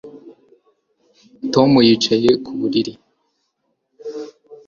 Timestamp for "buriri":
2.59-2.93